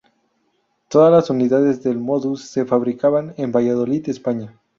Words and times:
Todas 0.89 1.11
las 1.11 1.29
unidades 1.29 1.83
del 1.83 1.99
Modus 1.99 2.45
se 2.49 2.65
fabricaban 2.65 3.35
en 3.37 3.51
Valladolid, 3.51 4.09
España. 4.09 4.59